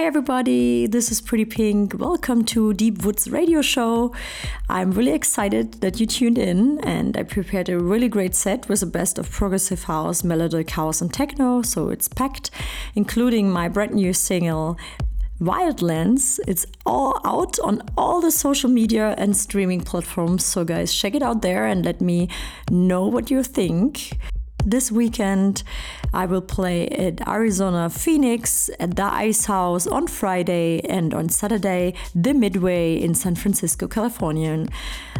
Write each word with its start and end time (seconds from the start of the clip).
Hi, 0.00 0.06
everybody. 0.06 0.86
This 0.86 1.12
is 1.12 1.20
Pretty 1.20 1.44
Pink. 1.44 1.92
Welcome 1.98 2.46
to 2.46 2.72
Deep 2.72 3.04
Woods 3.04 3.30
Radio 3.30 3.60
Show. 3.60 4.14
I'm 4.66 4.92
really 4.92 5.12
excited 5.12 5.74
that 5.82 6.00
you 6.00 6.06
tuned 6.06 6.38
in, 6.38 6.82
and 6.82 7.18
I 7.18 7.22
prepared 7.22 7.68
a 7.68 7.78
really 7.78 8.08
great 8.08 8.34
set 8.34 8.66
with 8.66 8.80
the 8.80 8.86
best 8.86 9.18
of 9.18 9.30
progressive 9.30 9.82
house, 9.84 10.24
melodic 10.24 10.70
house, 10.70 11.02
and 11.02 11.12
techno. 11.12 11.60
So 11.60 11.90
it's 11.90 12.08
packed, 12.08 12.50
including 12.94 13.50
my 13.50 13.68
brand 13.68 13.92
new 13.92 14.14
single. 14.14 14.78
Wildlands. 15.38 16.38
It's 16.46 16.66
all 16.86 17.20
out 17.24 17.58
on 17.60 17.82
all 17.96 18.22
the 18.22 18.30
social 18.30 18.70
media 18.70 19.14
and 19.18 19.36
streaming 19.36 19.82
platforms. 19.82 20.46
So, 20.46 20.64
guys, 20.64 20.94
check 20.94 21.14
it 21.14 21.22
out 21.22 21.42
there 21.42 21.66
and 21.66 21.84
let 21.84 22.00
me 22.00 22.28
know 22.70 23.06
what 23.06 23.30
you 23.30 23.42
think. 23.42 24.18
This 24.64 24.92
weekend, 24.92 25.62
I 26.12 26.26
will 26.26 26.42
play 26.42 26.86
at 26.88 27.26
Arizona 27.26 27.88
Phoenix, 27.88 28.68
at 28.78 28.96
the 28.96 29.04
Ice 29.04 29.46
House 29.46 29.86
on 29.86 30.06
Friday, 30.06 30.80
and 30.80 31.14
on 31.14 31.30
Saturday, 31.30 31.94
the 32.14 32.34
Midway 32.34 33.00
in 33.00 33.14
San 33.14 33.36
Francisco, 33.36 33.88
California. 33.88 34.66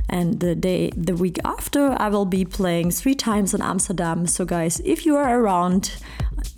And 0.09 0.41
the 0.41 0.55
day, 0.55 0.91
the 0.97 1.17
week 1.17 1.39
after, 1.45 1.97
I 1.98 2.09
will 2.09 2.27
be 2.27 2.45
playing 2.45 2.91
three 2.91 3.15
times 3.15 3.55
in 3.55 3.62
Amsterdam. 3.62 4.27
So, 4.27 4.45
guys, 4.45 4.81
if 4.84 5.06
you 5.06 5.17
are 5.17 5.41
around 5.41 5.97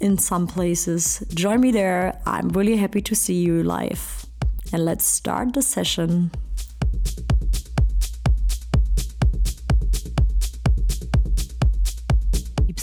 in 0.00 0.18
some 0.18 0.46
places, 0.46 1.22
join 1.34 1.60
me 1.60 1.70
there. 1.70 2.20
I'm 2.26 2.48
really 2.48 2.76
happy 2.76 3.02
to 3.02 3.14
see 3.14 3.34
you 3.34 3.62
live. 3.62 4.26
And 4.72 4.84
let's 4.84 5.04
start 5.04 5.52
the 5.52 5.62
session. 5.62 6.30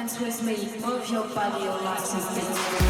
With 0.00 0.42
me, 0.42 0.56
move 0.80 1.10
your 1.10 1.24
body, 1.34 1.62
your 1.62 1.78
life 1.82 2.02
is 2.02 2.89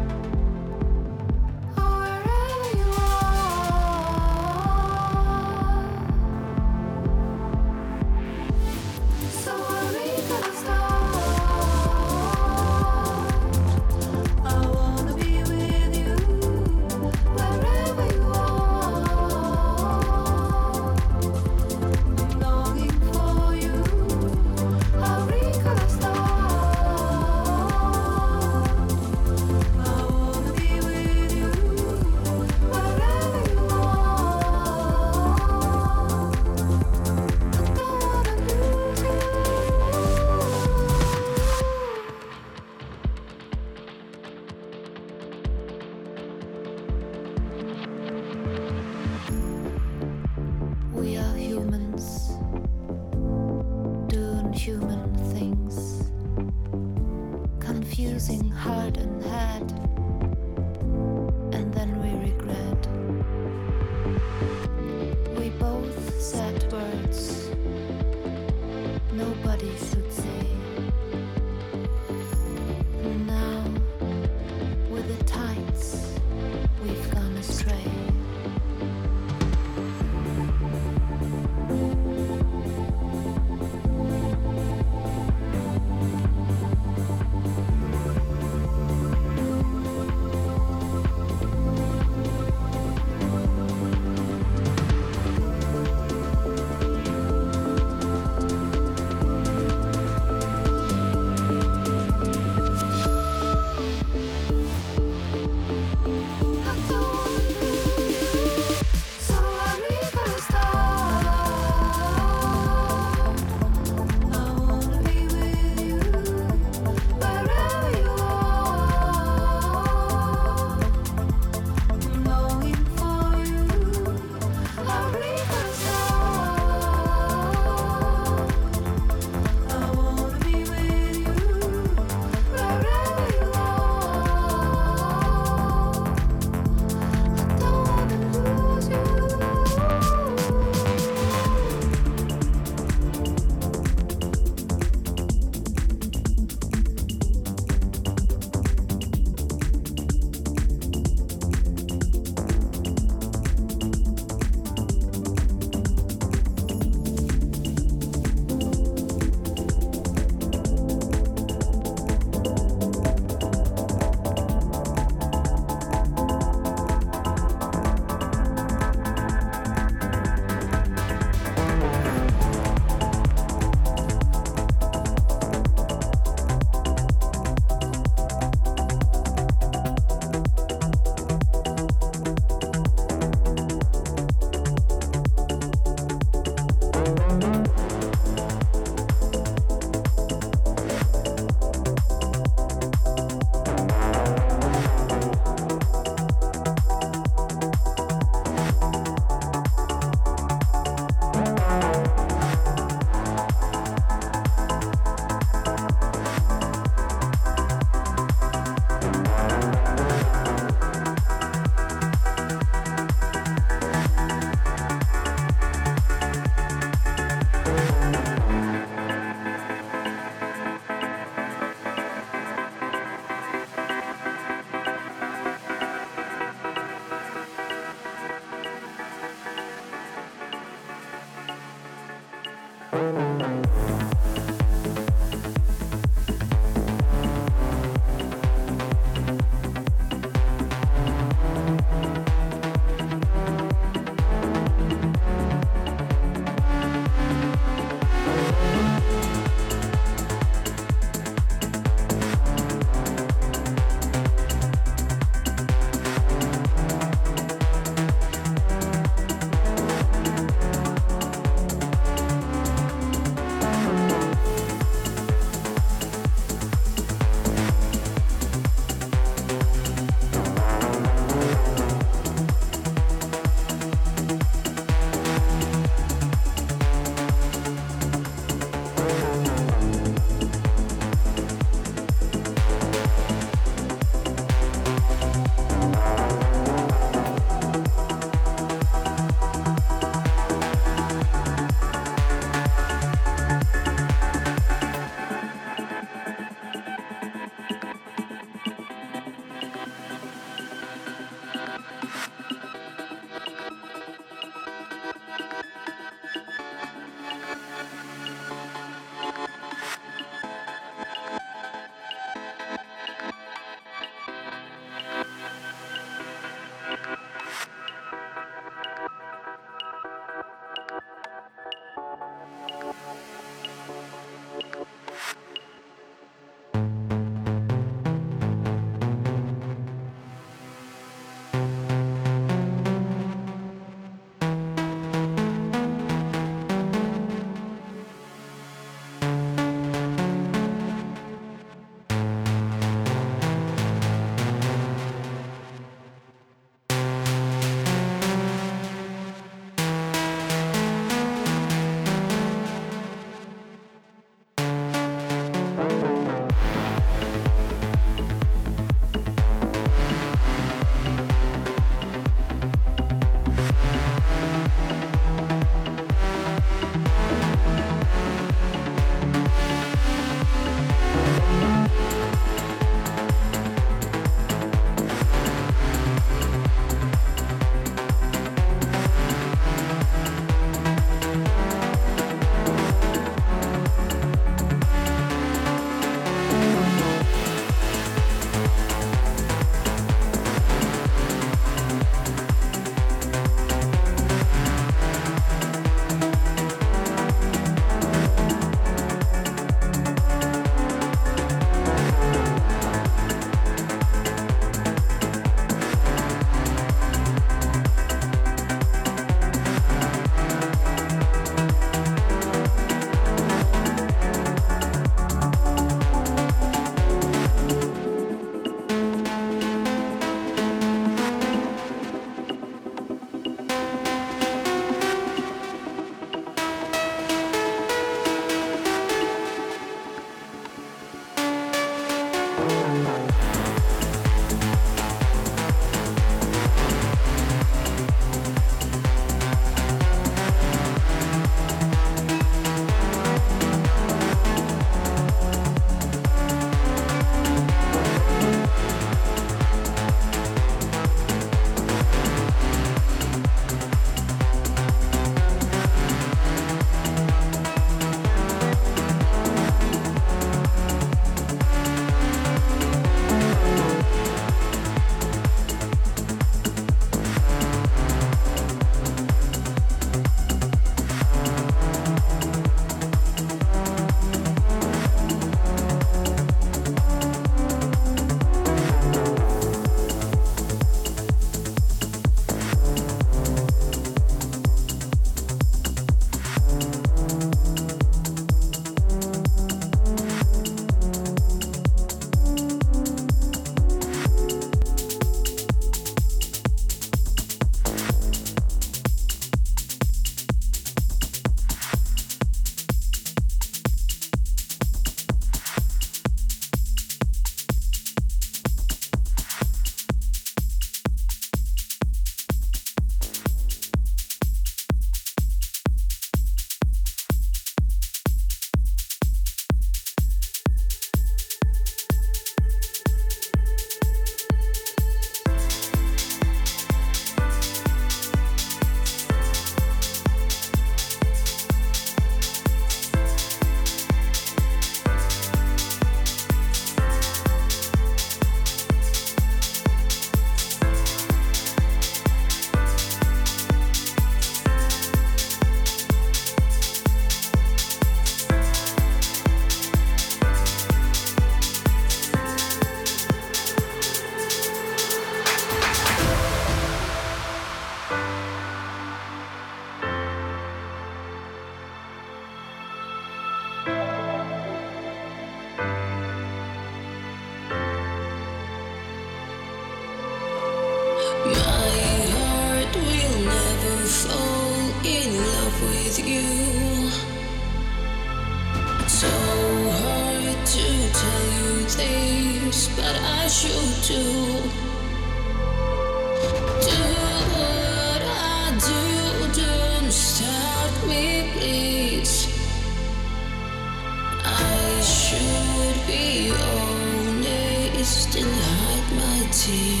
My 599.71 600.00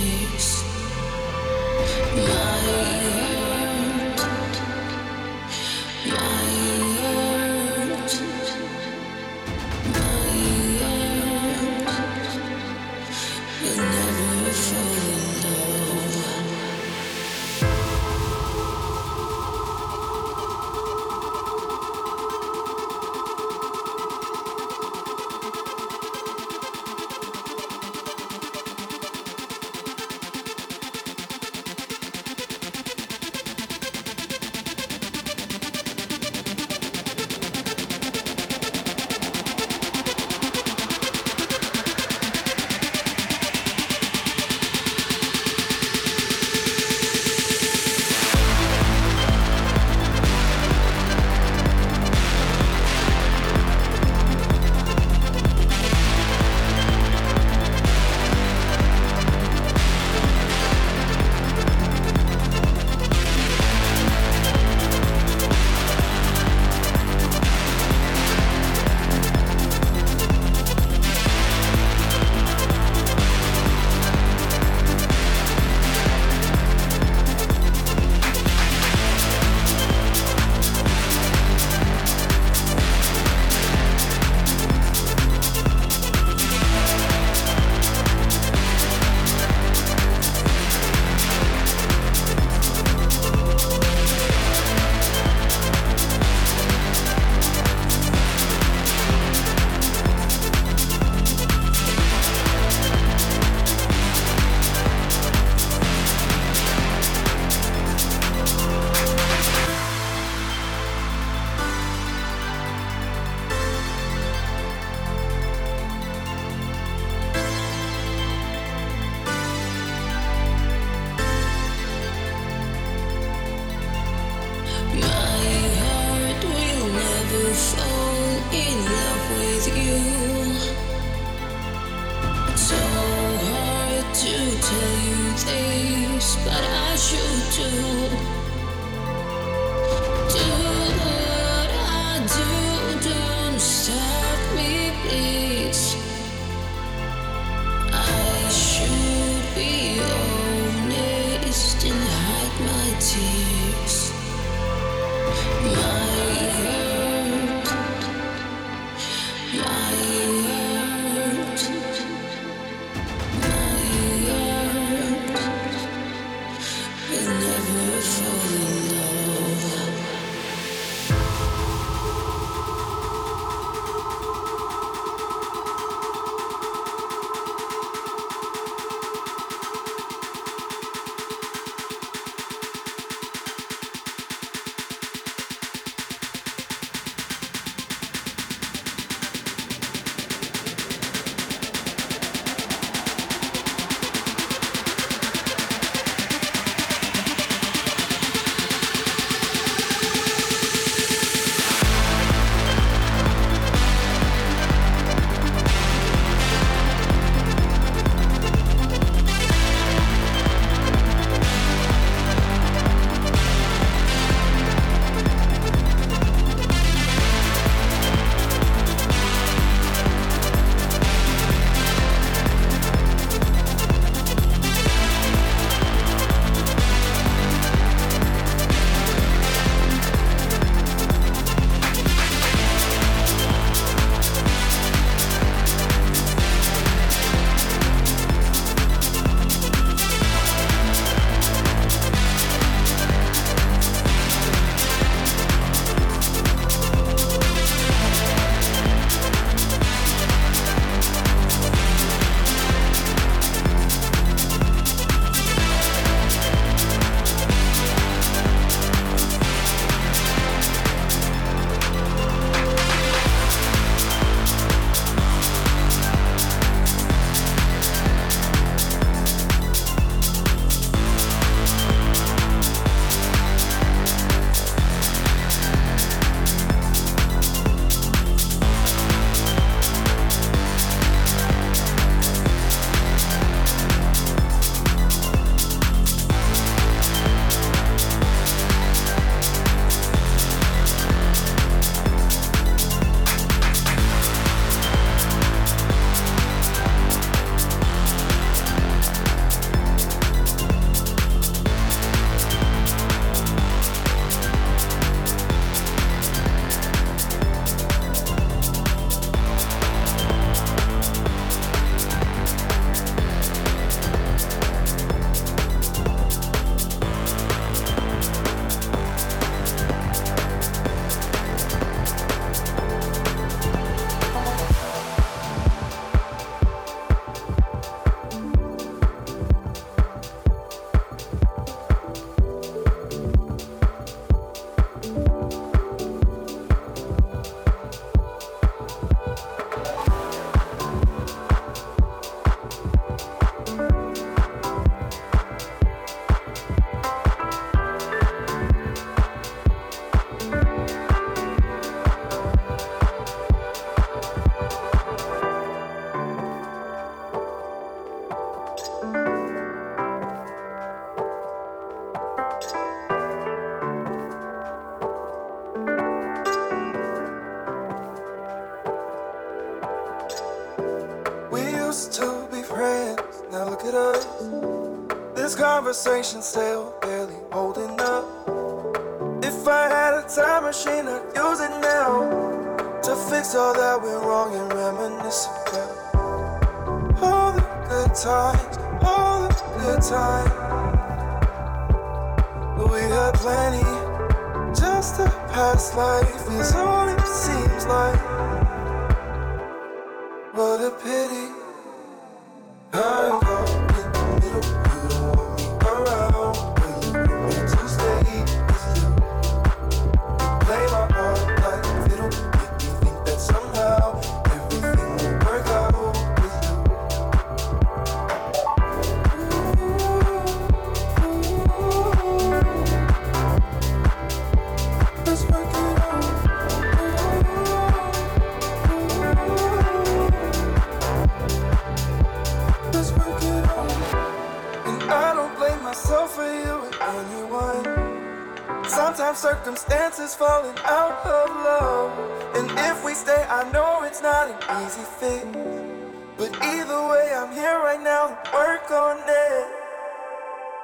And 376.33 376.41
sail 376.41 376.90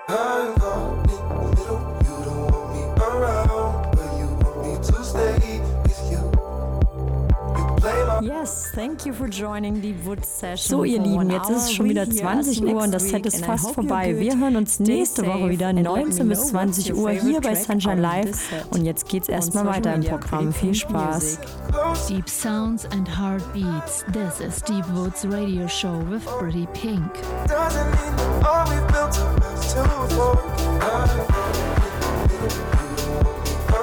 and 0.10 0.60
go. 0.60 0.97
Yes, 8.28 8.72
thank 8.76 9.06
you 9.06 9.14
for 9.14 9.30
joining 9.30 9.82
the 9.82 9.94
Wood 10.04 10.26
Session. 10.26 10.58
So, 10.70 10.84
ihr 10.84 11.02
Lieben, 11.02 11.30
jetzt 11.30 11.50
ist 11.50 11.64
es 11.64 11.74
schon 11.74 11.88
wieder 11.88 12.10
20 12.10 12.62
Uhr 12.62 12.84
und 12.84 12.92
das 12.92 13.08
Set 13.08 13.26
ist 13.26 13.46
fast 13.46 13.74
vorbei. 13.74 14.20
Wir 14.20 14.38
hören 14.38 14.58
uns 14.58 14.82
nächste 14.82 15.26
Woche 15.26 15.50
wieder 15.50 15.72
19 15.72 16.28
bis 16.28 16.48
20 16.48 16.94
Uhr 16.94 17.12
hier 17.12 17.40
bei 17.40 17.56
Sunshine 17.56 18.02
Live. 18.02 18.38
Und 18.72 18.84
jetzt 18.84 19.08
geht's 19.08 19.30
erstmal 19.30 19.66
weiter 19.68 19.94
im 19.94 20.04
Programm. 20.04 20.52
Viel 20.52 20.76
Spaß. 20.76 21.40
Deep 22.10 22.28
Sounds 22.28 22.86
and 22.92 23.08
Heartbeats. 23.08 24.04
This 24.12 24.42
is 24.46 24.62
Deep 24.62 24.84
Woods 24.94 25.26
Radio 25.26 25.66
Show 25.70 26.04
with 26.10 26.26
Pretty 26.26 26.68
Pink. 26.74 27.10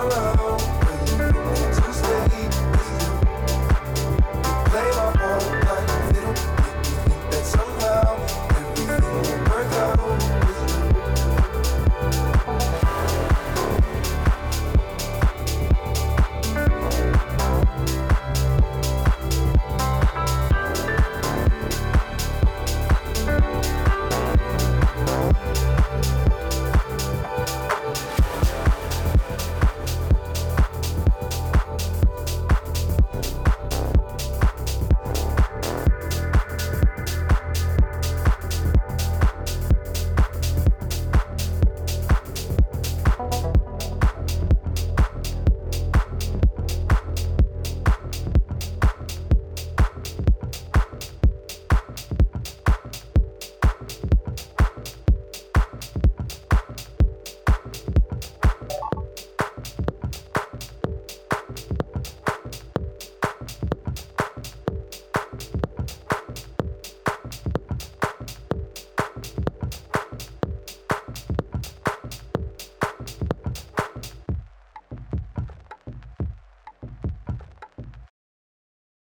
Doesn't 0.05 0.74